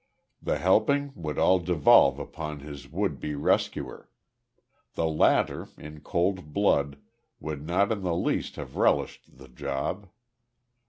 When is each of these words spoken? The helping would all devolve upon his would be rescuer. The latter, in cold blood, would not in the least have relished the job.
The 0.41 0.57
helping 0.57 1.11
would 1.13 1.37
all 1.37 1.59
devolve 1.59 2.17
upon 2.17 2.61
his 2.61 2.89
would 2.91 3.19
be 3.19 3.35
rescuer. 3.35 4.09
The 4.95 5.05
latter, 5.07 5.67
in 5.77 5.99
cold 6.01 6.53
blood, 6.53 6.97
would 7.39 7.63
not 7.63 7.91
in 7.91 8.01
the 8.01 8.15
least 8.15 8.55
have 8.55 8.77
relished 8.77 9.37
the 9.37 9.47
job. 9.47 10.09